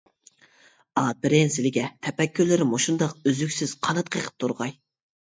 ئاپىرىن 1.01 1.51
سىلىگە، 1.55 1.83
تەپەككۇرلىرى 2.07 2.67
مۇشۇنداق 2.69 3.13
ئۈزۈكسىز 3.33 3.75
قانات 3.89 4.09
قېقىپ 4.17 4.41
تۇرغاي. 4.45 4.73